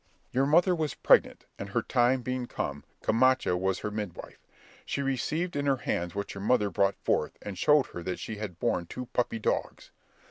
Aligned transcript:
"Your 0.31 0.47
mother 0.47 0.73
was 0.75 0.95
pregnant, 0.95 1.45
and 1.59 1.69
her 1.69 1.83
time 1.83 2.23
being 2.23 2.47
come, 2.47 2.83
Camacha 3.03 3.55
was 3.55 3.81
her 3.81 3.91
midwife. 3.91 4.39
She 4.83 5.03
received 5.03 5.55
in 5.55 5.67
her 5.67 5.77
hands 5.77 6.15
what 6.15 6.33
your 6.33 6.41
mother 6.41 6.71
brought 6.71 6.95
forth, 7.03 7.37
and 7.43 7.55
showed 7.55 7.85
her 7.93 8.01
that 8.01 8.17
she 8.17 8.37
had 8.37 8.57
borne 8.59 8.87
two 8.87 9.05
puppy 9.13 9.37
dogs. 9.37 9.91